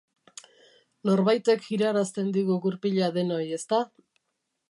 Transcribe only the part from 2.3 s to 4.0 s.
digu gurpila denoi, ezta?